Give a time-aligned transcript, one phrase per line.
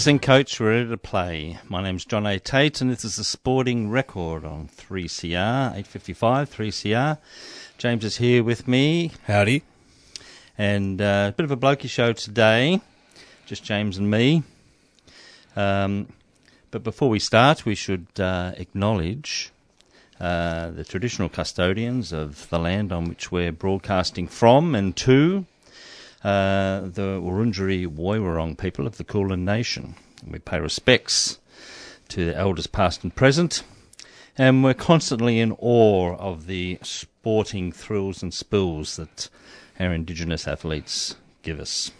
[0.00, 0.58] Put in, coach.
[0.58, 1.58] We're ready to play.
[1.68, 2.38] My name's John A.
[2.38, 7.18] Tate, and this is the Sporting Record on 3CR, 855 3CR.
[7.76, 9.62] James is here with me, Howdy.
[10.56, 12.80] and uh, a bit of a blokey show today,
[13.44, 14.42] just James and me.
[15.54, 16.10] Um,
[16.70, 19.52] but before we start, we should uh, acknowledge
[20.18, 25.44] uh, the traditional custodians of the land on which we're broadcasting from and to,
[26.22, 29.94] uh, the Wurundjeri Woiwurrung people of the Kulin Nation.
[30.26, 31.38] We pay respects
[32.08, 33.62] to the elders past and present,
[34.36, 39.28] and we're constantly in awe of the sporting thrills and spills that
[39.78, 41.90] our Indigenous athletes give us.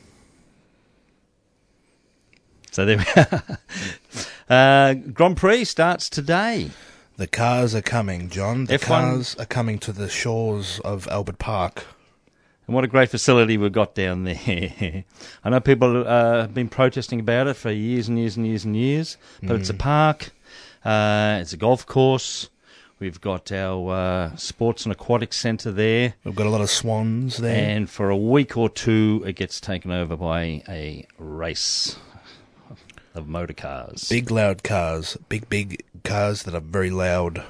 [2.71, 3.43] So there we are.
[4.49, 6.71] Uh, Grand Prix starts today.
[7.17, 8.65] The cars are coming, John.
[8.67, 11.85] The F1 cars are coming to the shores of Albert Park.
[12.71, 15.03] And what a great facility we've got down there.
[15.45, 18.65] I know people uh, have been protesting about it for years and years and years
[18.65, 20.31] and years, but it's a park,
[20.85, 22.49] uh, it's a golf course.
[23.01, 27.39] We've got our uh, sports and aquatic centre there, We've got a lot of swans
[27.39, 27.71] there.
[27.77, 31.99] and for a week or two, it gets taken over by a race
[33.17, 34.09] of motor cars.
[34.09, 35.17] big, loud cars.
[35.29, 37.43] Big, big cars that are very loud.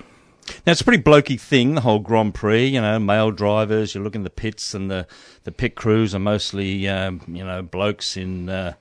[0.66, 2.66] Now it's a pretty blokey thing, the whole Grand Prix.
[2.66, 3.94] You know, male drivers.
[3.94, 5.06] You look in the pits, and the,
[5.44, 8.74] the pit crews are mostly um, you know blokes in uh,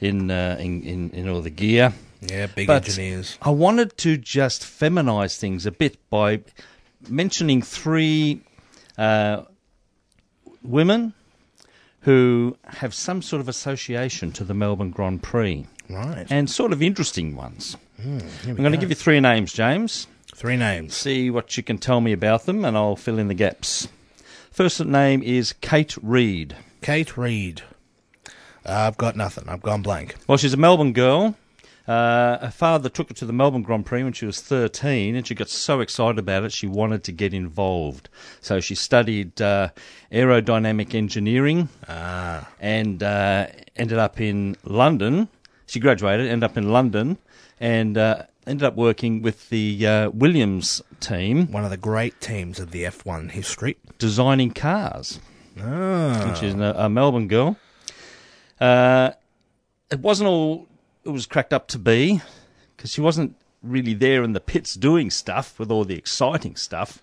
[0.00, 1.92] in, uh, in in in all the gear.
[2.22, 3.38] Yeah, big But- engineers.
[3.40, 6.40] I wanted to just feminise things a bit by
[7.08, 8.42] mentioning three
[8.98, 9.42] uh,
[10.62, 11.14] women
[12.00, 16.26] who have some sort of association to the Melbourne Grand Prix, Right.
[16.30, 17.76] and sort of interesting ones.
[18.04, 18.12] We
[18.50, 20.06] I'm going to give you three names, James.
[20.34, 20.96] Three names.
[20.96, 23.88] see what you can tell me about them, and I'll fill in the gaps.
[24.50, 26.56] First name is Kate Reid.
[26.82, 27.62] Kate Reid.
[28.26, 28.30] Uh,
[28.88, 29.48] I've got nothing.
[29.48, 30.16] I've gone blank.
[30.26, 31.36] Well, she's a Melbourne girl.
[31.88, 35.26] Uh, her father took her to the Melbourne Grand Prix when she was 13, and
[35.26, 38.08] she got so excited about it she wanted to get involved.
[38.40, 39.70] So she studied uh,
[40.12, 42.48] aerodynamic engineering Ah.
[42.60, 43.46] and uh,
[43.76, 45.28] ended up in London.
[45.66, 47.18] She graduated, ended up in London,
[47.58, 52.58] and uh, ended up working with the uh, Williams team One of the great teams
[52.58, 53.76] of the F1 history.
[53.98, 55.20] designing cars.
[55.60, 56.36] Ah.
[56.40, 57.56] She's a, a Melbourne girl.
[58.60, 59.10] Uh,
[59.90, 60.66] it wasn't all
[61.04, 62.20] it was cracked up to be
[62.76, 67.02] because she wasn't really there in the pits doing stuff with all the exciting stuff.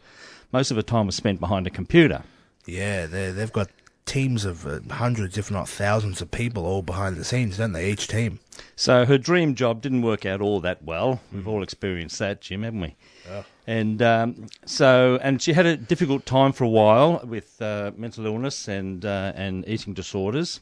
[0.51, 2.23] Most of her time was spent behind a computer.
[2.65, 3.69] Yeah, they've got
[4.07, 7.91] teams of uh, hundreds, if not thousands, of people all behind the scenes, don't they?
[7.91, 8.39] Each team.
[8.75, 11.21] So her dream job didn't work out all that well.
[11.31, 12.95] We've all experienced that, Jim, haven't we?
[13.29, 13.43] Yeah.
[13.67, 18.25] And um, so, and she had a difficult time for a while with uh, mental
[18.25, 20.61] illness and uh, and eating disorders.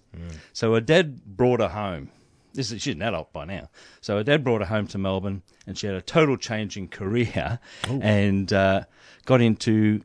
[0.52, 2.10] So her dad brought her home.
[2.54, 3.70] This is, she's an adult by now.
[4.02, 6.88] So her dad brought her home to Melbourne, and she had a total change in
[6.88, 8.86] career, and uh,
[9.26, 10.02] got into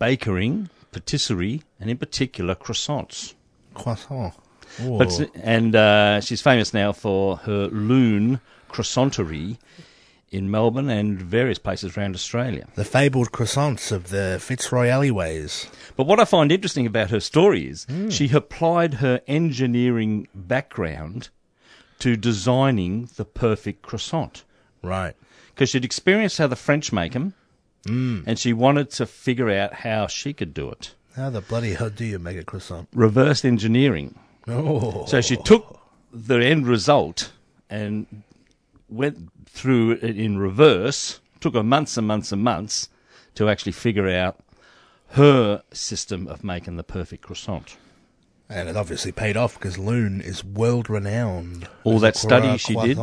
[0.00, 3.34] bakering, patisserie, and in particular croissants.
[3.74, 4.32] Croissant.
[4.80, 9.58] But and uh, she's famous now for her Lune croissanterie
[10.30, 12.66] in Melbourne and various places around Australia.
[12.74, 15.68] the fabled croissants of the Fitzroy alleyways.
[15.94, 21.28] But what I find interesting about her story is she applied her engineering background
[21.98, 24.44] to designing the perfect croissant
[24.82, 25.14] Right.
[25.54, 27.34] because she'd experienced how the French make them,
[27.84, 28.24] Mm.
[28.26, 30.94] and she wanted to figure out how she could do it.
[31.16, 32.88] How the bloody hell do you make a croissant?
[32.94, 34.18] Reverse engineering.
[34.48, 35.04] Oh.
[35.06, 35.80] So she took
[36.12, 37.32] the end result
[37.68, 38.22] and
[38.88, 41.20] went through it in reverse.
[41.40, 42.88] Took her months and months and months
[43.34, 44.38] to actually figure out
[45.08, 47.76] her system of making the perfect croissant.
[48.48, 51.68] And it obviously paid off because Lune is world renowned.
[51.84, 52.98] All that study she did.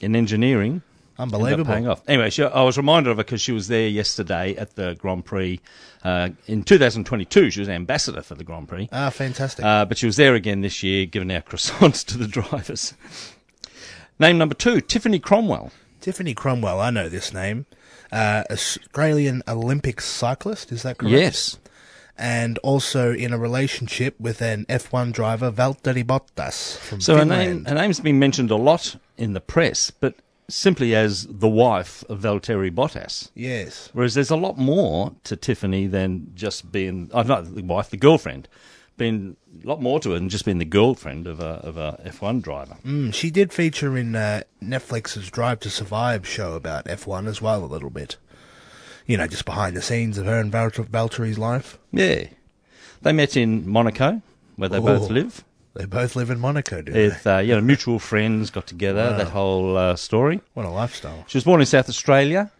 [0.00, 0.82] In engineering,
[1.18, 1.64] Unbelievable.
[1.72, 2.02] paying off.
[2.08, 5.24] Anyway, she, I was reminded of her because she was there yesterday at the Grand
[5.24, 5.60] Prix.
[6.02, 8.88] Uh, in 2022, she was ambassador for the Grand Prix.
[8.92, 9.64] Ah, fantastic.
[9.64, 12.94] Uh, but she was there again this year, giving out croissants to the drivers.
[14.18, 15.70] Name number two, Tiffany Cromwell.
[16.00, 17.66] Tiffany Cromwell, I know this name.
[18.10, 21.12] Uh, Australian Olympic cyclist, is that correct?
[21.12, 21.58] Yes.
[22.16, 27.64] And also in a relationship with an F1 driver, Valtteri Bottas from So her Finland.
[27.64, 30.14] name, her name's been mentioned a lot in the press, but
[30.50, 33.30] simply as the wife of Valtteri Bottas.
[33.34, 33.88] Yes.
[33.92, 37.96] Whereas there's a lot more to Tiffany than just being, oh, not the wife, the
[37.96, 38.48] girlfriend.
[38.96, 42.00] Been a lot more to it than just being the girlfriend of a, of a
[42.04, 42.76] F1 driver.
[42.84, 47.64] Mm, she did feature in uh, Netflix's Drive to Survive show about F1 as well,
[47.64, 48.16] a little bit.
[49.06, 51.78] You know, just behind the scenes of her and Val- Valtteri's life.
[51.90, 52.24] Yeah.
[53.00, 54.20] They met in Monaco,
[54.56, 55.14] where they both Oh.
[55.14, 55.44] live.
[55.74, 57.08] They both live in Monaco, do they?
[57.08, 59.16] With, uh, you know, mutual friends got together, Wow.
[59.18, 60.40] that whole uh, story.
[60.54, 61.24] What a lifestyle.
[61.28, 62.50] She was born in South Australia.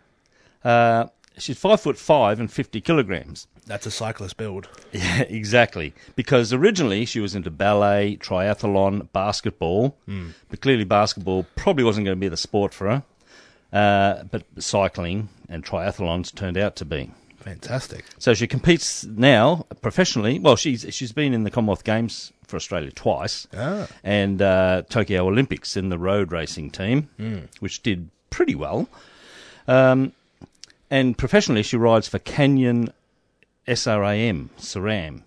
[0.65, 3.47] Uh, she's five foot five and 50 kilograms.
[3.67, 4.69] That's a cyclist build.
[4.93, 5.93] Yeah, exactly.
[6.17, 9.97] Because originally she was into ballet, triathlon, basketball,
[10.49, 13.03] but clearly basketball probably wasn't going to be the sport for her.
[13.73, 17.11] Uh, but cycling and triathlons turned out to be.
[17.39, 18.05] Fantastic.
[18.19, 20.39] So she competes now professionally.
[20.41, 23.87] Well, she's she's been in the Commonwealth Games for Australia twice, Ah.
[24.05, 27.08] and uh, Tokyo Olympics in the road racing team,
[27.61, 28.88] which did pretty well.
[29.67, 30.12] Um,
[30.91, 32.93] and professionally, she rides for Canyon
[33.67, 35.23] SRAM, SRAM.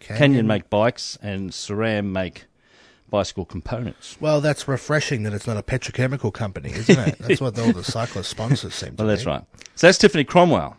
[0.00, 2.44] Canyon make bikes, and SRAM make
[3.10, 4.16] bicycle components.
[4.20, 7.18] Well, that's refreshing that it's not a petrochemical company, isn't it?
[7.18, 9.02] That's what all the cyclist sponsors seem to be.
[9.02, 9.30] Well, that's be.
[9.30, 9.44] right.
[9.76, 10.76] So that's Tiffany Cromwell,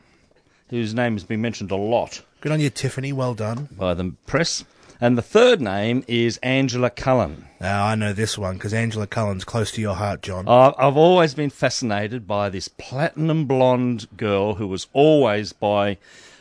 [0.70, 3.12] whose name has been mentioned a lot Good on you, Tiffany.
[3.14, 3.68] Well done.
[3.72, 4.64] by the press.
[5.00, 7.48] And the third name is Angela Cullen.
[7.62, 10.48] Now, I know this one because Angela Cullen's close to your heart, John.
[10.48, 15.98] Uh, I've always been fascinated by this platinum blonde girl who was always by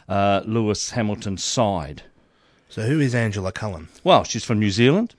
[0.08, 2.04] uh, Lewis Hamilton's side.
[2.70, 3.88] So, who is Angela Cullen?
[4.02, 5.14] Well, she's from New Zealand,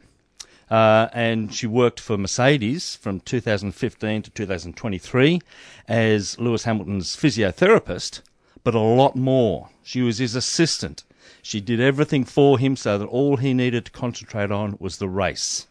[0.71, 5.41] uh, and she worked for Mercedes from 2015 to 2023
[5.87, 8.21] as Lewis Hamilton's physiotherapist,
[8.63, 9.69] but a lot more.
[9.83, 11.03] She was his assistant.
[11.47, 15.07] She did everything for him so that all he needed to concentrate on was the
[15.07, 15.65] race.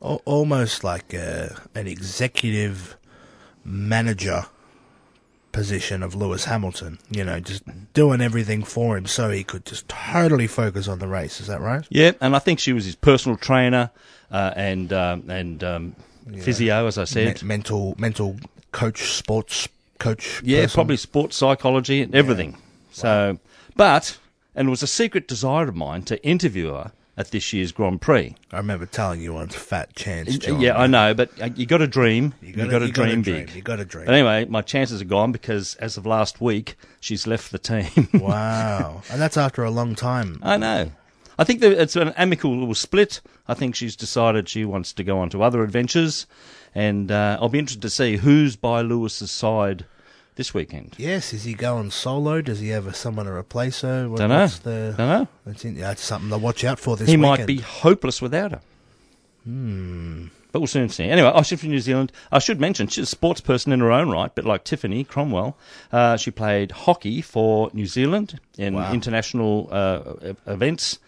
[0.00, 2.96] Almost like uh, an executive
[3.64, 4.46] manager
[5.52, 6.98] position of Lewis Hamilton.
[7.10, 7.62] You know, just
[7.92, 11.40] doing everything for him so he could just totally focus on the race.
[11.40, 11.86] Is that right?
[11.90, 13.92] Yeah, and I think she was his personal trainer
[14.32, 15.96] uh, and um, and um,
[16.40, 17.40] physio, as I said.
[17.40, 18.36] Me- mental, mental
[18.72, 19.68] coach, sports
[20.00, 20.42] coach.
[20.42, 20.74] Yeah, person.
[20.74, 22.56] probably sports psychology and everything.
[22.90, 23.38] So,
[23.76, 24.18] but
[24.58, 28.00] and it was a secret desire of mine to interview her at this year's Grand
[28.00, 28.34] Prix.
[28.50, 30.36] I remember telling you once, fat chance.
[30.36, 30.60] John.
[30.60, 32.34] yeah, I know, but uh, you got to dream.
[32.42, 33.54] You got to dream big.
[33.54, 34.06] You got to dream.
[34.06, 38.08] But anyway, my chances are gone because as of last week, she's left the team.
[38.14, 40.40] wow, and that's after a long time.
[40.42, 40.90] I know.
[41.38, 43.20] I think it's an amicable little split.
[43.46, 46.26] I think she's decided she wants to go on to other adventures,
[46.74, 49.84] and uh, I'll be interested to see who's by Lewis's side
[50.38, 50.94] this weekend.
[50.96, 52.40] Yes, is he going solo?
[52.40, 54.08] Does he have someone to replace her?
[54.08, 54.46] What- Dunno.
[54.46, 55.28] the- Dunno.
[55.44, 57.38] That's, in, that's something to watch out for this he weekend.
[57.40, 58.60] might be hopeless without her.
[59.44, 60.26] Hmm.
[60.50, 61.04] But we'll soon see.
[61.04, 62.10] Anyway, oh, she's from New Zealand.
[62.32, 65.58] I should mention she's a sports person in her own right, but like Tiffany Cromwell,
[65.92, 68.92] uh, she played hockey for New Zealand in Wow.
[68.92, 70.98] international uh, events.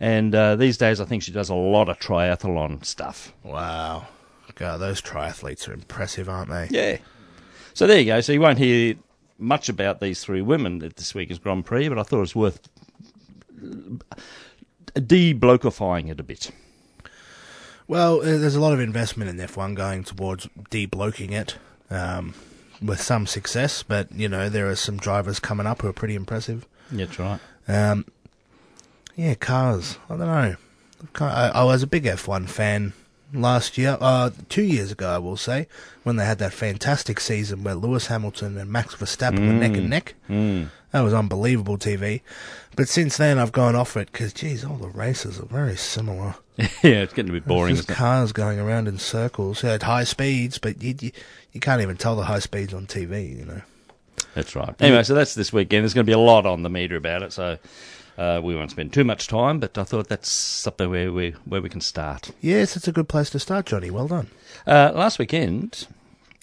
[0.00, 3.32] And uh, these days, I think she does a lot of triathlon stuff.
[3.44, 4.08] Wow.
[4.56, 6.68] God, those triathletes are impressive, aren't they?
[6.70, 6.98] Yeah.
[7.78, 8.20] So there you go.
[8.20, 8.96] So you won't hear
[9.38, 12.34] much about these three women at this week's Grand Prix, but I thought it was
[12.34, 12.68] worth
[14.94, 16.50] de-blokifying it a bit.
[17.86, 21.56] Well, uh, there's a lot of investment in F1 going towards debloking it,
[21.88, 22.34] um,
[22.82, 26.16] with some success, but, you know, there are some drivers coming up who are pretty
[26.16, 26.66] impressive.
[26.90, 27.38] That's right.
[27.68, 28.06] Um,
[29.14, 29.98] yeah, cars.
[30.10, 30.56] I don't know.
[31.20, 32.92] I, I was a big F1 fan
[33.32, 35.66] last year, uh, two years ago, I will say,
[36.02, 39.90] when they had that fantastic season where Lewis Hamilton and Max Verstappen were neck and
[39.90, 40.14] neck.
[40.28, 40.70] Mm.
[40.92, 42.22] That was unbelievable TV.
[42.76, 46.36] But since then, I've gone off it because, geez, all the races are very similar.
[46.58, 47.72] yeah, it's getting a bit boring.
[47.72, 47.98] It's just Isn't it?
[47.98, 51.10] cars going around in circles at high speeds, but you, you
[51.52, 53.38] you can't even tell the high speeds on TV.
[53.38, 53.62] You know.
[54.34, 54.74] That's right.
[54.80, 55.82] Anyway, so that's this weekend.
[55.82, 57.58] There's going to be a lot on the media about it, so
[58.18, 59.60] uh, we won't spend too much time.
[59.60, 62.32] But I thought that's something where we where we can start.
[62.42, 63.90] Yes, it's a good place to start, Johnny.
[63.90, 64.28] Well done.
[64.66, 65.86] Uh, last weekend,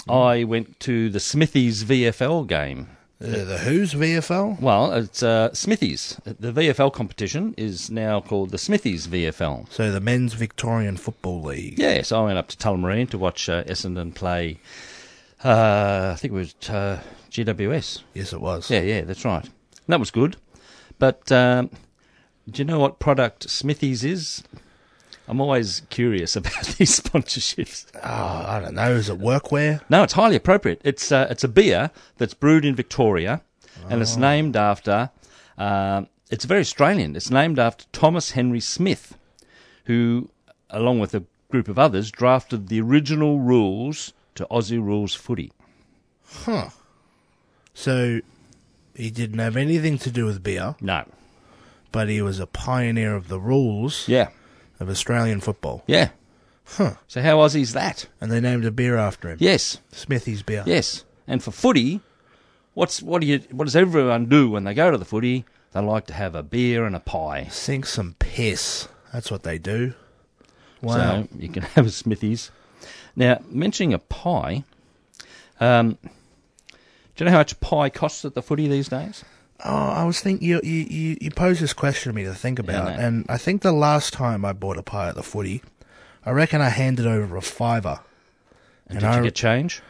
[0.09, 2.87] I went to the Smithies VFL game.
[3.23, 4.59] Uh, the Who's VFL?
[4.59, 6.19] Well, it's uh, Smithies.
[6.25, 9.71] The VFL competition is now called the Smithies VFL.
[9.71, 11.79] So the Men's Victorian Football League.
[11.79, 14.59] Yeah, so I went up to Tullamarine to watch uh, Essendon play
[15.43, 17.01] Uh, I think it was uh,
[17.31, 18.01] GWS.
[18.13, 18.69] Yes, it was.
[18.69, 19.47] Yeah, yeah, that's right.
[19.87, 20.35] That was good.
[20.99, 21.69] But um,
[22.49, 24.43] do you know what product Smithies is?
[25.27, 27.85] I'm always curious about these sponsorships.
[27.95, 28.91] Oh, I don't know.
[28.91, 29.81] Is it workwear?
[29.89, 30.81] No, it's highly appropriate.
[30.83, 33.41] It's uh, it's a beer that's brewed in Victoria,
[33.89, 35.09] and it's named after.
[35.57, 37.15] Um, it's very Australian.
[37.15, 39.17] It's named after Thomas Henry Smith,
[39.85, 40.29] who,
[40.69, 45.51] along with a group of others, drafted the original rules to Aussie rules footy.
[46.25, 46.69] Huh.
[47.73, 48.21] So
[48.95, 51.05] he didn't have anything to do with beer, No.
[51.91, 54.29] but he was a pioneer of the rules Yeah.
[54.79, 55.83] of Australian football.
[55.87, 56.09] Yeah.
[56.65, 56.95] Huh.
[57.07, 58.07] So how Aussie's that?
[58.19, 59.37] And they named a beer after him.
[59.39, 59.77] Yes.
[59.91, 60.63] Smithy's beer.
[60.65, 61.03] Yes.
[61.27, 62.01] And for footy,
[62.73, 65.45] what's what do you what does everyone do when they go to the footy?
[65.73, 67.47] They like to have a beer and a pie.
[67.51, 68.87] Sink some piss.
[69.13, 69.93] That's what they do.
[70.81, 70.95] Wow.
[71.23, 72.49] So you can have a Smithies.
[73.15, 74.63] Now, mentioning a pie,
[75.59, 75.97] um,
[77.15, 79.23] do you know how much pie costs at the footy these days?
[79.63, 82.59] Oh, I was thinking you, you, you, you posed this question to me to think
[82.59, 83.01] about, no.
[83.05, 85.63] and I think the last time I bought a pie at the footy,
[86.25, 88.01] I reckon I handed over a fiver.
[88.87, 89.81] And, And did I- you get change?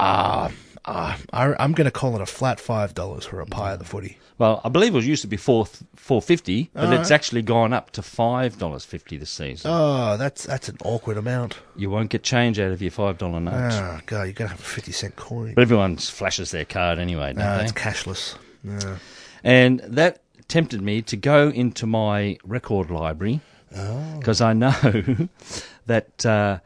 [0.00, 0.52] Ah,
[0.84, 3.78] ah, I, I'm going to call it a flat five dollars for a pie at
[3.78, 4.18] the footy.
[4.38, 5.66] Well, I believe it was used to be four
[5.96, 7.14] four fifty, but All it's right.
[7.16, 9.70] actually gone up to five dollars fifty this season.
[9.72, 11.58] Oh, that's that's an awkward amount.
[11.76, 13.72] You won't get change out of your five dollar note.
[13.72, 15.54] Oh god, you're going to have a fifty cent coin.
[15.54, 17.64] But everyone flashes their card anyway, don't no, they?
[17.64, 18.36] it's cashless.
[18.62, 18.96] No.
[19.44, 24.72] And that tempted me to go into my record library because I know
[25.86, 26.58] that uh,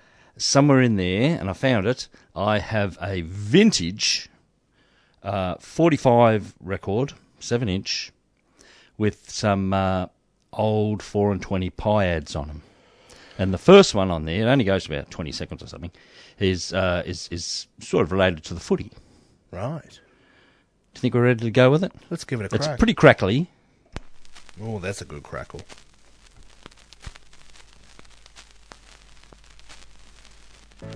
[0.42, 4.28] somewhere in there, and I found it, I have a vintage
[5.22, 8.12] uh, 45 record, 7 inch,
[8.98, 10.06] with some uh,
[10.52, 12.62] old 4 and 20 pie ads on them.
[13.38, 15.90] And the first one on there, it only goes about 20 seconds or something,
[16.38, 18.90] is, uh, is, is sort of related to the footy.
[19.50, 19.82] Right.
[19.82, 21.92] Do you think we're ready to go with it?
[22.10, 22.60] Let's give it a crack.
[22.60, 23.48] It's pretty crackly.
[24.62, 25.62] oh, that's a good crackle.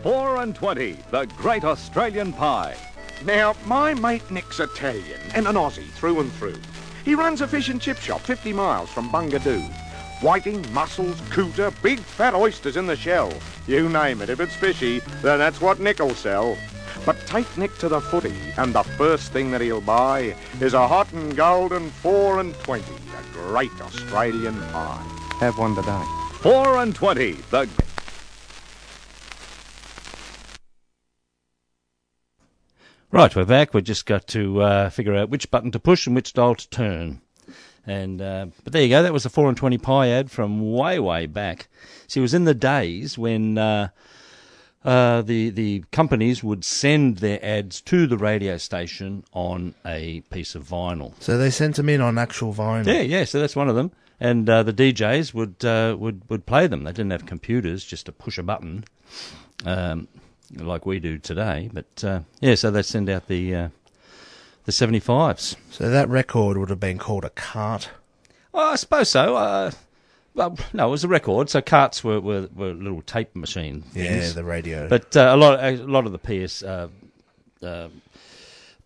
[0.07, 2.77] Four and twenty, the great Australian pie.
[3.25, 6.61] Now, my mate Nick's Italian and an Aussie through and through.
[7.05, 9.69] He runs a fish and chip shop 50 miles from Bungadoo.
[10.23, 13.33] Whiting, mussels, cooter, big fat oysters in the shell.
[13.67, 14.31] You name it.
[14.31, 16.57] If it's fishy, then that's what Nick'll sell.
[17.05, 20.87] But take Nick to the footy, and the first thing that he'll buy is a
[20.87, 25.05] hot and golden four and twenty, a great Australian pie.
[25.41, 26.05] Have one today.
[26.43, 27.69] Four and twenty, the
[33.13, 33.73] Right, we're back.
[33.73, 36.69] We've just got to uh, figure out which button to push and which dial to
[36.69, 37.21] turn.
[37.87, 39.03] And uh, but there you go.
[39.05, 41.69] That was a four and twenty pie ad from way way back.
[42.09, 43.89] See, it was in the days when uh,
[44.85, 50.57] uh, the the companies would send their ads to the radio station on a piece
[50.57, 51.15] of vinyl.
[51.21, 52.87] So they sent them in on actual vinyl.
[52.87, 53.25] Yeah, yeah.
[53.25, 53.93] So that's one of them.
[54.19, 56.83] And uh, the DJs would uh, would would play them.
[56.83, 58.83] They didn't have computers just to push a button,
[59.65, 60.09] um,
[60.55, 61.71] like we do today.
[61.73, 63.69] But uh, yeah, so they send out the uh,
[64.65, 65.57] the seventy fives.
[65.71, 67.91] So that record would have been called a cart.
[68.53, 69.37] Well, I suppose so.
[69.37, 69.71] Uh,
[70.37, 71.49] well, no, it was a record.
[71.49, 74.87] So carts were, were, were little tape machine Yeah, the radio.
[74.87, 76.89] But uh, a lot, a lot of the PS uh,
[77.63, 77.89] uh,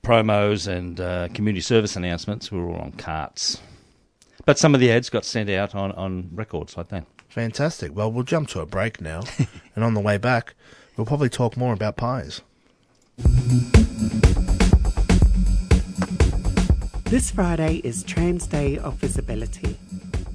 [0.02, 3.60] promos and uh, community service announcements were all on carts.
[4.46, 7.04] But some of the ads got sent out on, on records like that.
[7.28, 7.94] Fantastic.
[7.94, 9.22] Well, we'll jump to a break now,
[9.74, 10.54] and on the way back,
[11.00, 12.42] we'll probably talk more about pies.
[17.04, 19.78] This Friday is Trans Day of Visibility.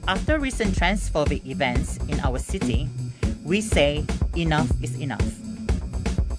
[0.07, 2.89] After recent transphobic events in our city,
[3.43, 4.05] we say
[4.35, 5.23] enough is enough.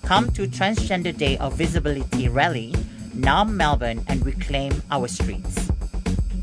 [0.03, 2.75] Come to Transgender Day of Visibility rally,
[3.15, 5.71] now Melbourne, and reclaim our streets.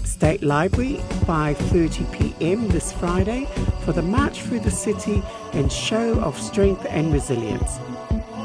[0.05, 2.69] State Library, 5:30 p.m.
[2.69, 3.45] this Friday
[3.83, 5.21] for the March Through the City
[5.53, 7.79] and show of strength and resilience.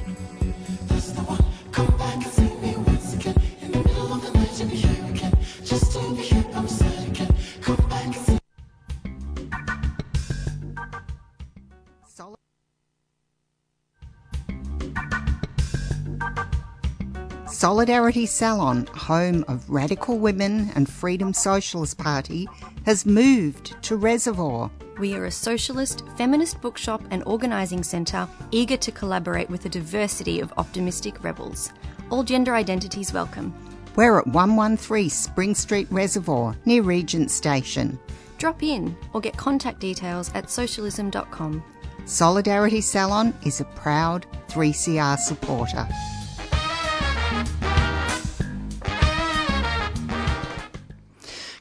[17.63, 22.46] Solidarity Salon, home of Radical Women and Freedom Socialist Party,
[22.86, 24.70] has moved to Reservoir.
[25.00, 30.41] We are a socialist, feminist bookshop and organising centre eager to collaborate with a diversity
[30.41, 31.72] of optimistic rebels.
[32.10, 33.53] All gender identities welcome.
[33.96, 37.98] We're at 113 Spring Street Reservoir, near Regent Station.
[38.39, 41.63] Drop in or get contact details at socialism.com.
[42.05, 45.88] Solidarity Salon is a proud 3CR supporter.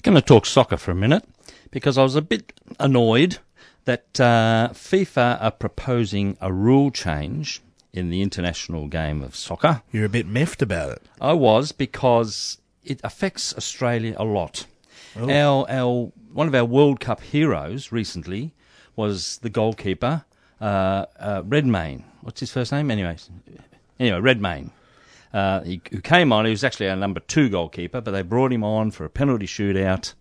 [0.02, 1.25] Going to talk soccer for a minute
[1.70, 3.38] because I was a bit annoyed
[3.84, 9.82] that uh, FIFA are proposing a rule change in the international game of soccer.
[9.92, 11.02] You're a bit miffed about it.
[11.20, 14.66] I was because it affects Australia a lot.
[15.14, 15.30] Oh.
[15.30, 18.54] Our, our one of our World Cup heroes recently
[18.96, 20.25] was the goalkeeper
[20.62, 22.04] uh, uh, Redmayne.
[22.23, 22.90] What's his first name?
[22.90, 23.16] Anyway,
[23.99, 24.71] anyway, Redmayne.
[25.35, 28.52] Uh, he, who came on, he was actually our number two goalkeeper, but they brought
[28.52, 30.14] him on for a penalty shootout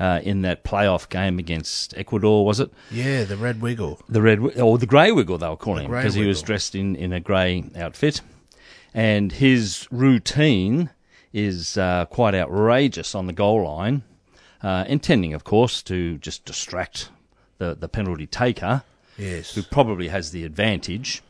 [0.00, 2.70] uh, in that playoff game against Ecuador, was it?
[2.90, 4.00] Yeah, the red wiggle.
[4.08, 6.96] The red or the grey wiggle they were calling him because he was dressed in,
[6.96, 8.22] in a grey outfit,
[8.94, 10.90] and his routine
[11.34, 14.04] is uh, quite outrageous on the goal line,
[14.62, 17.10] uh, intending, of course, to just distract
[17.58, 18.84] the the penalty taker
[19.18, 19.54] Yes.
[19.54, 21.22] who probably has the advantage.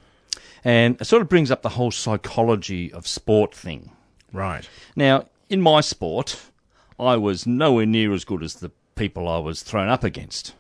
[0.65, 3.91] And it sort of brings up the whole psychology of sport thing.
[4.33, 4.69] Right.
[4.95, 6.41] Now, in my sport,
[6.99, 10.55] I was nowhere near as good as the people I was thrown up against.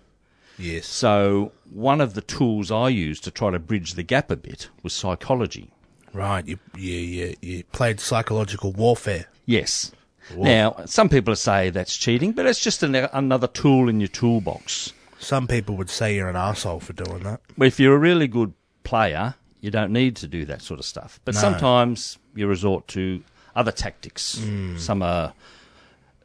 [0.59, 0.87] Yes.
[0.87, 4.69] So, one of the tools I used to try to bridge the gap a bit
[4.83, 5.71] was psychology.
[6.13, 6.47] Right.
[6.47, 9.27] You you you, you played psychological warfare.
[9.47, 9.93] Yes.
[10.37, 14.93] Now, some people say that's cheating, but it's just an, another tool in your toolbox.
[15.23, 17.41] Some people would say you're an asshole for doing that.
[17.57, 18.53] Well, if you're a really good
[18.85, 21.21] player, you don't need to do that sort of stuff.
[21.25, 21.41] But No.
[21.41, 23.23] sometimes you resort to
[23.55, 24.41] other tactics.
[24.79, 25.33] Some are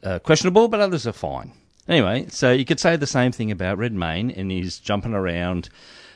[0.02, 1.52] uh, questionable, but others are fine.
[1.88, 5.68] Anyway, so you could say the same thing about Redmayne, and he's jumping around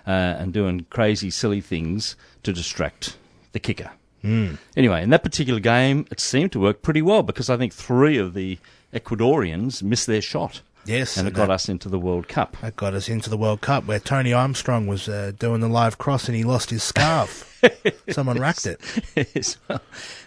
[0.07, 3.17] uh, and doing crazy, silly things to distract
[3.53, 3.91] the kicker.
[4.25, 8.19] Anyway, in that particular game, it seemed to work pretty well because I think three
[8.19, 8.59] of the
[8.95, 10.61] Ecuadorians missed their shot.
[10.85, 12.57] Yes, and it got that- us into the World Cup.
[12.61, 15.99] That got us into the World Cup where Tony Armstrong was uh, doing the live
[15.99, 17.49] cross and he lost his scarf.
[18.11, 18.81] Someone racked it.
[19.35, 19.81] Yes, well,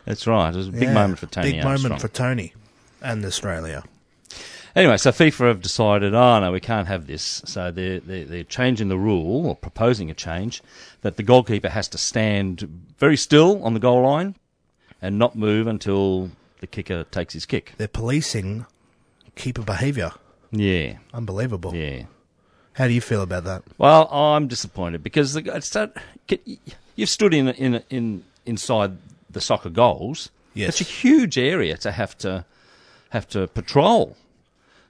[0.06, 0.54] That's right.
[0.54, 1.84] It was a big Yeah, moment for Tony Big Armstrong.
[1.90, 2.54] moment for Tony
[3.02, 3.84] and Australia.
[4.76, 7.42] Anyway, so FIFA have decided, oh no, we can't have this.
[7.46, 10.62] So they're, they're, they're changing the rule, or proposing a change,
[11.02, 12.62] that the goalkeeper has to stand
[12.98, 14.36] very still on the goal line
[15.02, 17.74] and not move until the kicker takes his kick.
[17.78, 18.66] They're policing
[19.36, 20.12] keeper behaviour.
[20.60, 21.76] Yeah, Unbelievable.
[21.76, 22.04] yeah.
[22.74, 23.64] How do you feel about that?
[23.78, 25.96] Well, I'm disappointed because the, it's that,
[26.96, 28.98] you've stood in in in inside
[29.30, 30.30] the soccer goals.
[30.54, 30.80] Yes.
[30.82, 32.46] it's a huge area to have to
[33.10, 34.16] have to patrol.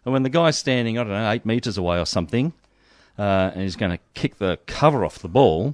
[0.04, 2.54] And when the guy's standing, I don't know, eight meters away or something,
[3.18, 5.74] uh, and he's going to kick the cover off the ball,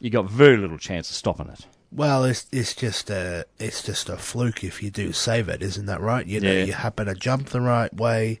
[0.00, 1.66] you've got very little chance of stopping it.
[1.92, 5.86] Well, it's it's just a it's just a fluke if you do save it, isn't
[5.86, 6.24] that right?
[6.26, 6.64] You know, Yeah.
[6.64, 8.38] you happen to jump the right way,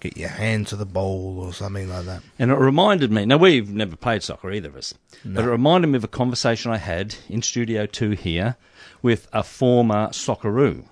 [0.00, 2.22] get your hand to the ball or something like that.
[2.38, 3.26] And it reminded me.
[3.26, 6.72] Now we've never played soccer, either of us, but it reminded me of a conversation
[6.72, 8.56] I had in Studio Two here
[9.02, 10.84] with a former Socceroo,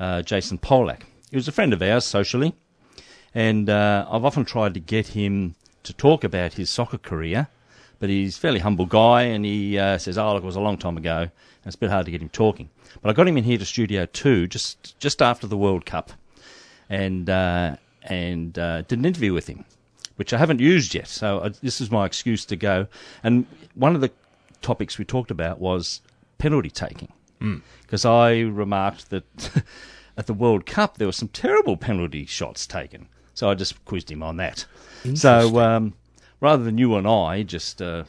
[0.00, 1.02] uh, Jason Polak.
[1.30, 2.54] He was a friend of ours socially,
[3.34, 7.48] and uh, I've often tried to get him to talk about his soccer career,
[7.98, 10.60] but he's a fairly humble guy, and he uh, says, "Oh, look, it was a
[10.60, 12.70] long time ago." And it's a bit hard to get him talking.
[13.02, 16.12] But I got him in here to Studio Two just just after the World Cup,
[16.88, 19.64] and uh, and uh, did an interview with him,
[20.16, 21.08] which I haven't used yet.
[21.08, 22.86] So I, this is my excuse to go.
[23.22, 24.10] And one of the
[24.62, 26.00] topics we talked about was
[26.38, 27.12] penalty taking,
[27.82, 29.24] because I remarked that
[30.16, 33.08] at the World Cup there were some terrible penalty shots taken.
[33.34, 34.64] So I just quizzed him on that.
[35.14, 35.94] So um,
[36.40, 38.04] rather than you and I just uh,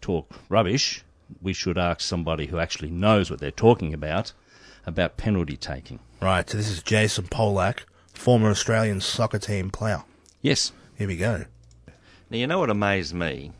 [0.00, 1.04] talk rubbish,
[1.40, 4.32] we should ask somebody who actually knows what they're talking about
[4.86, 6.00] about penalty taking.
[6.20, 6.48] Right.
[6.48, 7.80] So this is Jason Polak,
[8.14, 10.02] former Australian soccer team player.
[10.40, 10.72] Yes.
[10.96, 11.44] Here we go.
[12.30, 13.52] Now, you know what amazed me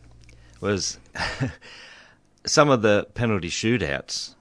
[0.61, 0.97] was
[2.45, 4.35] some of the penalty shootouts,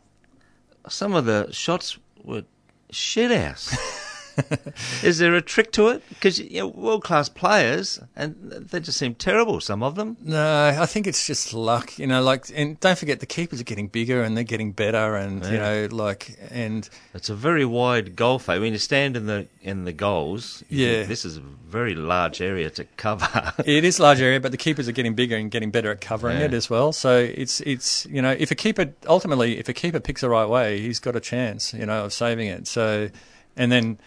[0.88, 2.44] some of the shots were
[2.90, 3.77] shit house.
[5.03, 6.03] Is there a trick to it?
[6.09, 9.61] Because you know, world class players, and they just seem terrible.
[9.61, 10.16] Some of them.
[10.23, 12.23] No, I think it's just luck, you know.
[12.23, 15.59] Like, and don't forget the keepers are getting bigger and they're getting better, and you
[15.59, 18.61] know, like, and It's a very wide goal face.
[18.61, 21.05] When you stand in the in the goals, Yeah.
[21.05, 23.53] this is a very large area to cover.
[23.64, 26.01] it is a large area, but the keepers are getting bigger and getting better at
[26.01, 26.47] covering Yeah.
[26.47, 26.92] it as well.
[26.92, 30.49] So it's it's you know, if a keeper ultimately, if a keeper picks the right
[30.49, 32.66] way, he's got a chance, you know, of saving it.
[32.66, 33.11] So,
[33.57, 33.99] and then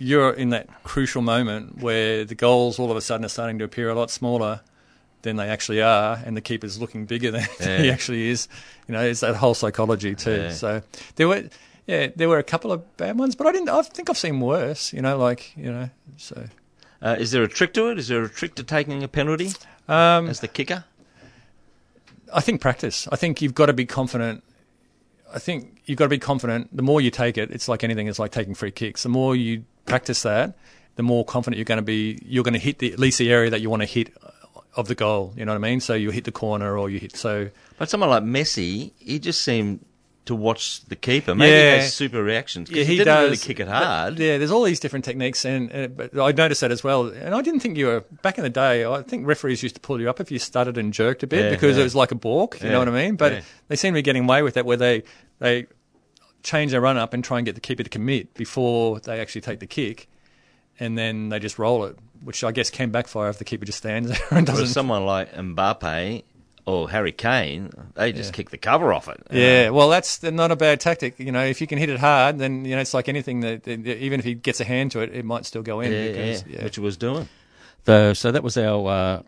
[0.00, 3.64] you're in that crucial moment where the goals all of a sudden are starting to
[3.64, 4.60] appear a lot smaller
[5.22, 8.48] than they actually are, and the keeper's looking bigger than he actually is.
[8.88, 10.42] You know, it's that whole psychology too.
[10.42, 10.50] Yeah.
[10.52, 10.82] So
[11.16, 11.44] there were.
[11.86, 13.68] Yeah, there were a couple of bad ones, but I didn't.
[13.68, 14.92] I think I've seen worse.
[14.92, 15.90] You know, like you know.
[16.18, 16.44] So
[17.02, 17.98] Uh, is there a trick to it?
[17.98, 19.50] Is there a trick to taking a penalty
[19.88, 20.84] um, as the kicker?
[22.32, 23.08] I think practice.
[23.10, 24.44] I think you've got to be confident.
[25.34, 26.74] I think you've got to be confident.
[26.76, 28.06] The more you take it, it's like anything.
[28.06, 29.02] It's like taking free kicks.
[29.02, 30.56] The more you practice that,
[30.96, 32.18] the more confident you're going to be.
[32.24, 34.12] You're going to hit the, at least the area that you want to hit
[34.76, 35.32] of the goal.
[35.36, 35.80] You know what I mean?
[35.80, 37.16] So you hit the corner or you hit.
[37.16, 37.48] So
[37.78, 39.84] But someone like Messi, he just seemed
[40.26, 41.34] to watch the keeper.
[41.34, 41.74] Maybe Yeah.
[41.76, 42.70] he has super reactions.
[42.70, 44.18] yeah, he, he, didn't does really kick it but, hard.
[44.18, 47.06] yeah, there's all these different techniques, and uh, but I noticed that as well.
[47.08, 48.84] And I didn't think you were back in the day.
[48.84, 51.44] I think referees used to pull you up if you stuttered and jerked a bit
[51.46, 51.80] Yeah, because yeah.
[51.80, 52.62] it was like a balk.
[52.62, 53.16] You know what I mean?
[53.16, 55.02] But they seem to be getting away with that, where they
[55.40, 55.66] they
[56.42, 59.40] change their run up and try and get the keeper to commit before they actually
[59.42, 60.08] take the kick,
[60.78, 63.78] and then they just roll it, which I guess can backfire if the keeper just
[63.78, 64.66] stands there and Whereas doesn't.
[64.74, 66.22] someone like Mbappe
[66.66, 68.36] or Harry Kane, they just Yeah.
[68.36, 69.20] kick the cover off it.
[69.30, 69.72] Yeah, know.
[69.72, 71.18] well, that's not a bad tactic.
[71.18, 73.64] You know, if you can hit it hard, then you know it's like anything that,
[73.64, 75.90] that even if he gets a hand to it, it might still go in.
[75.90, 76.64] yeah, because, yeah, yeah.
[76.64, 77.28] which he was doing.
[77.86, 79.22] So, so that was our uh,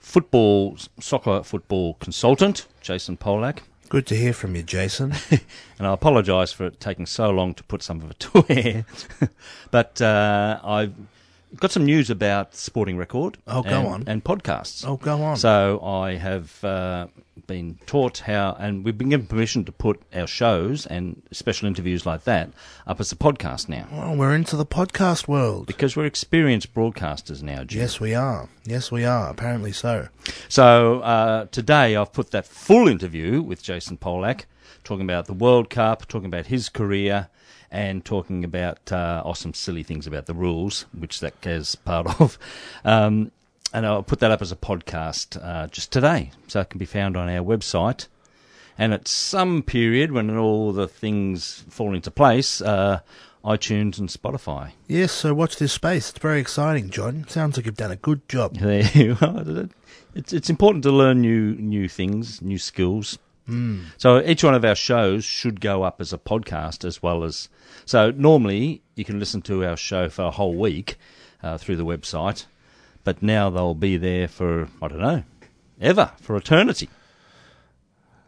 [0.00, 3.58] football, soccer football consultant, Jason Polak.
[3.88, 5.14] Good to hear from you, Jason.
[5.30, 8.84] and I apologise for it taking so long to put some of it to air.
[9.70, 10.92] but uh, I've
[11.56, 13.38] got some news about Sporting Record.
[13.46, 14.04] Oh, go and, on.
[14.06, 14.86] And podcasts.
[14.86, 15.36] Oh, go on.
[15.36, 17.08] So I have uh,
[17.46, 22.06] been taught how, and we've been given permission to put our shows and special interviews
[22.06, 22.50] like that
[22.86, 23.88] up as a podcast now.
[23.90, 25.66] Well, we're into the podcast world.
[25.66, 27.80] Because we're experienced broadcasters now, Jim.
[27.80, 28.48] Yes, we are.
[28.64, 29.30] Yes, we are.
[29.30, 30.08] Apparently so.
[30.48, 34.44] So uh, today I've put that full interview with Jason Polak,
[34.84, 37.28] talking about the World Cup, talking about his career,
[37.70, 42.38] and talking about uh, awesome, silly things about the rules, which that is part of.
[42.84, 43.32] Um,
[43.72, 46.86] and I'll put that up as a podcast uh, just today, so it can be
[46.86, 48.08] found on our website.
[48.78, 53.00] And at some period when all the things fall into place, uh,
[53.44, 54.72] iTunes and Spotify.
[54.86, 56.10] Yes, so watch this space.
[56.10, 57.26] It's very exciting, John.
[57.28, 58.56] Sounds like you've done a good job.
[58.60, 59.68] There you are.
[60.14, 63.18] It's it's important to learn new new things, new skills.
[63.48, 63.84] Mm.
[63.96, 67.48] So each one of our shows should go up as a podcast as well as.
[67.86, 70.98] So normally you can listen to our show for a whole week
[71.42, 72.44] uh, through the website,
[73.04, 75.22] but now they'll be there for I don't know,
[75.80, 76.88] ever for eternity.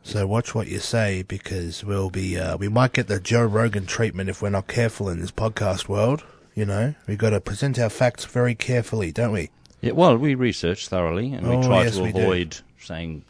[0.02, 3.85] So watch what you say because we'll be uh, we might get the Joe Rogan
[3.87, 6.24] treatment if we're not careful in this podcast world.
[6.54, 9.50] You know, we've got to present our facts very carefully, don't we?
[9.80, 13.24] Yeah, well, we research thoroughly and we Oh, try yes, to avoid saying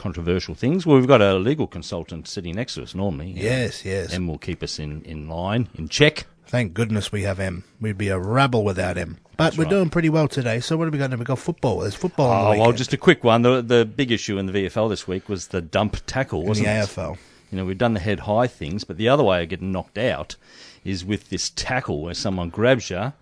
[0.00, 0.84] controversial things.
[0.86, 3.28] Well, we've got a legal consultant sitting next to us normally.
[3.28, 4.12] you know, Yes, yes.
[4.12, 6.26] and will keep us in, in line, in check.
[6.46, 7.62] Thank goodness we have M.
[7.80, 9.18] We'd be a rabble without M.
[9.36, 9.70] But That's we're right.
[9.70, 10.58] doing pretty well today.
[10.60, 11.10] So what have we got?
[11.10, 11.78] We've got football.
[11.80, 12.28] There's football.
[12.30, 13.42] on the Oh, well, just a quick one.
[13.42, 16.66] The the big issue in the VFL this week was the dump tackle, in wasn't
[16.66, 16.88] the it?
[16.88, 17.18] AFL.
[17.52, 19.96] You know, we've done the head high things, but the other way of getting knocked
[19.98, 20.34] out
[20.84, 23.12] is with this tackle where someone grabs you,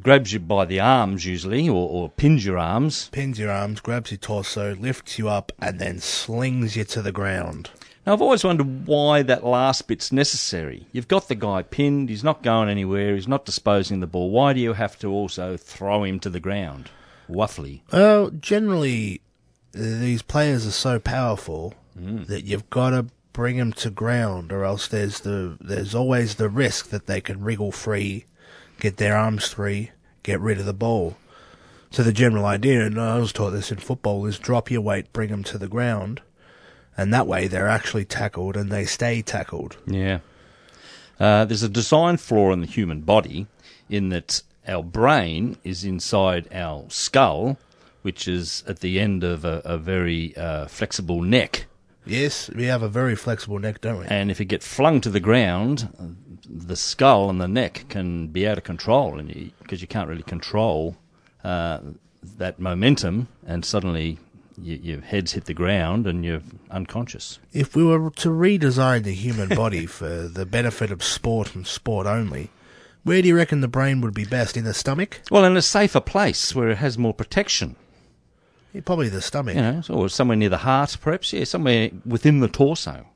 [0.00, 3.08] grabs you by the arms usually, or, or pins your arms.
[3.10, 7.12] Pins your arms, grabs your torso, lifts you up, and then slings you to the
[7.12, 7.70] ground.
[8.06, 10.86] Now, I've always wondered why that last bit's necessary.
[10.92, 14.30] You've got the guy pinned, he's not going anywhere, he's not disposing the ball.
[14.30, 16.90] Why do you have to also throw him to the ground?
[17.28, 17.82] Waffly.
[17.92, 19.20] Well, generally,
[19.72, 22.26] these players are so powerful mm.
[22.26, 26.48] that you've got to bring them to ground, or else there's the there's always the
[26.48, 28.24] risk that they can wriggle free,
[28.78, 29.90] get their arms free,
[30.22, 31.16] get rid of the ball.
[31.90, 35.12] So the general idea, and I was taught this in football, is drop your weight,
[35.12, 36.20] bring them to the ground,
[36.96, 39.76] and that way they're actually tackled and they stay tackled.
[39.86, 40.18] Yeah.
[41.18, 43.46] Uh, there's a design flaw in the human body
[43.88, 47.58] in that our brain is inside our skull,
[48.02, 51.66] which is at the end of a, a very uh, flexible neck.
[52.04, 54.06] Yes, we have a very flexible neck, don't we?
[54.06, 55.88] And if you get flung to the ground,
[56.48, 60.22] the skull and the neck can be out of control, and because you, can't really
[60.22, 60.96] control
[61.44, 61.80] uh,
[62.36, 64.18] that momentum, and suddenly
[64.62, 67.38] you, your head's hit the ground and you're unconscious.
[67.52, 72.06] If we were to redesign the human body for the benefit of sport and sport
[72.06, 72.50] only,
[73.04, 74.56] Where do you reckon the brain would be best?
[74.56, 75.22] In the stomach?
[75.30, 77.76] Well, in a safer place where it has more protection.
[78.72, 79.56] Yeah, probably the stomach.
[79.56, 81.32] You know, or somewhere near the heart, perhaps.
[81.32, 83.06] Yeah, somewhere within the torso.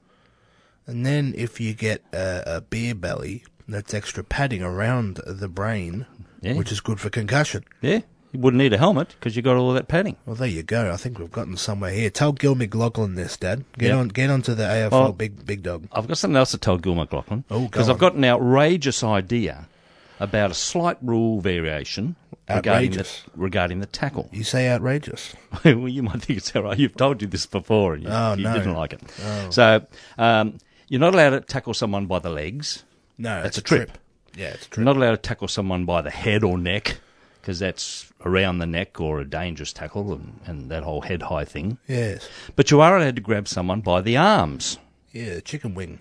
[0.87, 6.07] And then if you get a, a beer belly, that's extra padding around the brain,
[6.41, 6.55] Yeah.
[6.55, 7.65] which is good for concussion.
[7.81, 8.01] Yeah,
[8.33, 10.17] you wouldn't need a helmet because you got all that padding.
[10.27, 10.93] Well, there you go.
[10.93, 12.11] I think we've gotten somewhere here.
[12.11, 13.65] Tell Gil McLachlan this, Dad.
[13.79, 13.97] Get Yeah.
[13.99, 15.87] on, get onto the AFL Well, big big dog.
[15.93, 17.45] I've got something else to tell Gil McLachlan.
[17.51, 17.89] Oh, go because.
[17.89, 19.69] I've got an outrageous idea
[20.19, 22.17] about a slight rule variation
[22.49, 23.25] regarding the, Outrageous?
[23.37, 24.29] regarding the tackle.
[24.33, 25.35] You say outrageous.
[25.65, 26.79] well, you might think it's all right.
[26.79, 28.53] You've told you this before, and you, Oh, you no.
[28.53, 29.01] didn't like it.
[29.25, 29.51] Oh.
[29.51, 29.87] So
[30.19, 30.59] um,
[30.93, 32.85] you're not allowed to tackle someone by the legs.
[33.17, 33.89] No, that's a trip.
[33.89, 33.99] trip.
[34.37, 36.99] Yeah, it's a You're not allowed to tackle someone by the head or neck
[37.41, 41.47] because that's around the neck or a dangerous tackle and, and that whole head high
[41.47, 41.79] thing.
[41.89, 42.29] Yes.
[42.57, 44.79] But you are allowed to grab someone by the arms,
[45.13, 45.99] Yeah, chicken wing.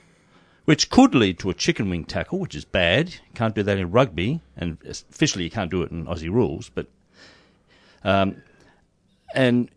[0.66, 3.12] which could lead to a chicken wing tackle, which is bad.
[3.14, 6.70] You can't do that in rugby, and officially you can't do it in Aussie rules.
[6.70, 6.88] But
[8.04, 8.42] um,
[9.34, 9.70] and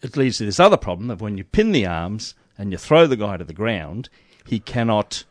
[0.00, 3.06] it leads to this other problem of when you pin the arms and you throw
[3.06, 4.08] the guy to the ground,
[4.46, 5.24] he cannot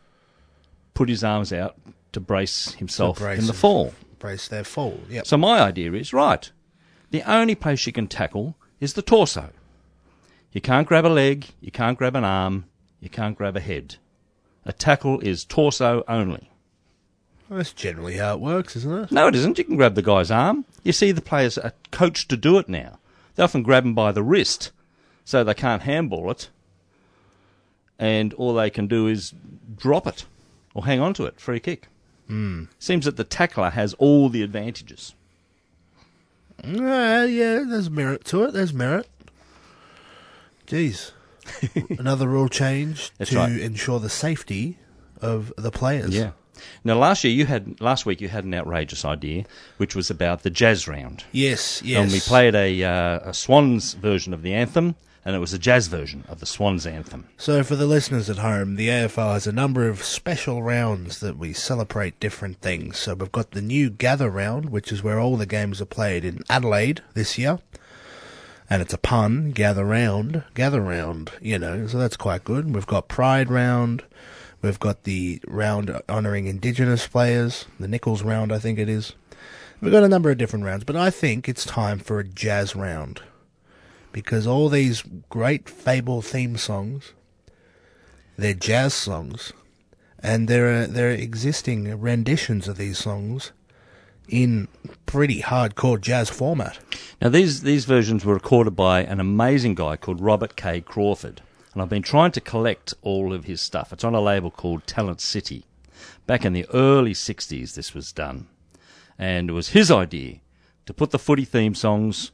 [0.94, 1.76] put his arms out
[2.12, 3.94] to brace himself brace in the fall.
[4.18, 5.00] Brace their fall.
[5.08, 5.26] Yep.
[5.26, 6.50] So my idea is right.
[7.10, 9.50] The only place you can tackle is the torso.
[10.52, 12.66] You can't grab a leg, you can't grab an arm,
[13.00, 13.96] you can't grab a head.
[14.64, 16.50] A tackle is torso only.
[17.48, 19.12] Well, that's generally how it works, isn't it?
[19.12, 19.58] No, it isn't.
[19.58, 20.64] You can grab the guy's arm.
[20.82, 22.98] You see, the players are coached to do it now.
[23.34, 24.70] They often grab him by the wrist,
[25.24, 26.48] so they can't handball it,
[27.98, 29.32] and all they can do is
[29.76, 30.24] drop it
[30.74, 31.40] or hang on to it.
[31.40, 31.88] Free kick.
[32.28, 32.68] Mm.
[32.78, 35.14] Seems that the tackler has all the advantages.
[36.62, 38.52] Uh, yeah, there's merit to it.
[38.52, 39.08] There's merit.
[40.66, 41.12] Jeez.
[41.98, 43.52] Another rule change That's to right.
[43.52, 44.78] ensure the safety
[45.20, 46.16] of the players.
[46.16, 46.30] Yeah.
[46.84, 49.44] Now, last year you had last week you had an outrageous idea,
[49.76, 51.24] which was about the jazz round.
[51.32, 52.02] Yes, yes.
[52.02, 55.58] And we played a, uh, a Swans version of the anthem, and it was a
[55.58, 57.28] jazz version of the Swans anthem.
[57.38, 61.38] So, for the listeners at home, the AFL has a number of special rounds that
[61.38, 62.98] we celebrate different things.
[62.98, 66.24] So, we've got the new Gather round, which is where all the games are played
[66.24, 67.58] in Adelaide this year.
[68.68, 72.74] And it's a pun, gather round, gather round, you know, so that's quite good.
[72.74, 74.02] We've got Pride round,
[74.62, 79.12] we've got the round honouring Indigenous players, the Nicholls round, I think it is.
[79.82, 82.74] We've got a number of different rounds, but I think it's time for a jazz
[82.74, 83.20] round
[84.14, 87.12] because all these great Fable theme songs,
[88.38, 89.52] they're jazz songs,
[90.20, 93.52] and there are there are existing renditions of these songs
[94.28, 94.68] in
[95.04, 96.78] pretty hardcore jazz format.
[97.20, 100.80] Now, these, these versions were recorded by an amazing guy called Robert K.
[100.80, 101.42] Crawford,
[101.74, 103.92] and I've been trying to collect all of his stuff.
[103.92, 105.66] It's on a label called Talent City.
[106.26, 108.46] Back in the early 60s, this was done,
[109.18, 110.36] and it was his idea
[110.86, 112.30] to put the footy theme songs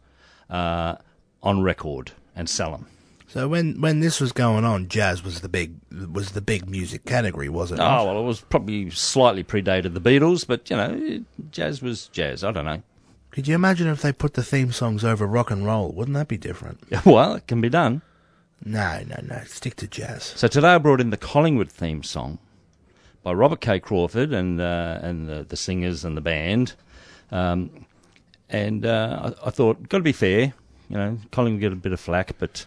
[0.48, 0.96] uh,
[1.42, 2.86] on record and sell them.
[3.28, 5.74] So when when this was going on, jazz was the big
[6.12, 7.84] was the big music category, wasn't it?
[7.84, 8.06] Oh, not?
[8.06, 12.42] well, it was probably slightly predated the Beatles, but, you know, jazz was jazz.
[12.42, 12.82] I don't know.
[13.30, 15.92] Could you imagine if they put the theme songs over rock and roll?
[15.92, 16.80] Wouldn't that be different?
[17.06, 18.02] Well, it can be done.
[18.64, 19.42] No, no, no.
[19.46, 20.24] Stick to jazz.
[20.24, 22.40] So today I brought in the Collingwood theme song
[23.22, 23.78] by Robert K.
[23.78, 26.74] Crawford and uh, and the, the singers and the band,
[27.30, 27.86] um,
[28.48, 30.52] and uh, I, I thought got to be fair,
[30.90, 32.66] you know, Collingwood get a bit of flack, but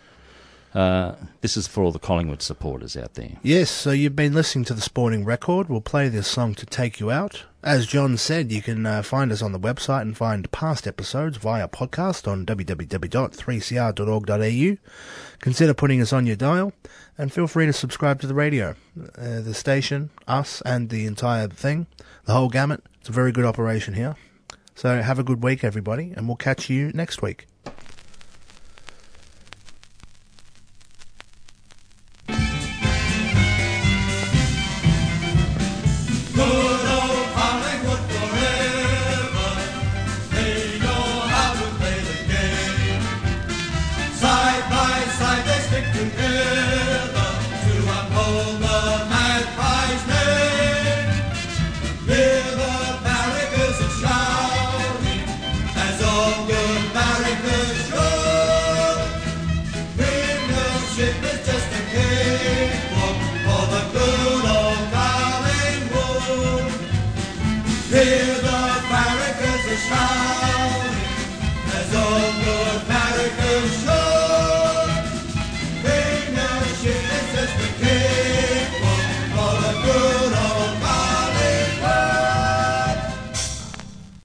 [0.73, 3.38] uh, this is for all the Collingwood supporters out there.
[3.43, 5.69] Yes, so you've been listening to the Sporting Record.
[5.69, 7.43] We'll play this song to take you out.
[7.62, 11.38] As John said, you can uh, find us on the website and find past episodes
[11.38, 14.77] via podcast on www.3cr.org.au.
[15.39, 16.73] Consider putting us on your dial
[17.17, 18.75] and feel free to subscribe to the radio,
[19.17, 21.88] uh, the station, us, and the entire thing,
[22.25, 22.83] the whole gamut.
[22.99, 24.15] It's a very good operation here.
[24.75, 27.45] So have a good week, everybody, and we'll catch you next week.